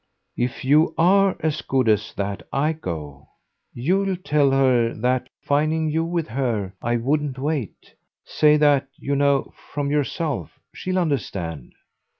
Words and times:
"If 0.35 0.65
you 0.65 0.95
ARE 0.97 1.37
as 1.41 1.61
good 1.61 1.87
as 1.87 2.11
that 2.15 2.41
I 2.51 2.73
go. 2.73 3.27
You'll 3.71 4.17
tell 4.17 4.49
her 4.49 4.95
that, 4.95 5.29
finding 5.43 5.91
you 5.91 6.03
with 6.03 6.27
her, 6.29 6.73
I 6.81 6.97
wouldn't 6.97 7.37
wait. 7.37 7.93
Say 8.25 8.57
that, 8.57 8.87
you 8.97 9.15
know, 9.15 9.53
from 9.75 9.91
yourself. 9.91 10.57
She'll 10.73 10.97
understand." 10.97 11.73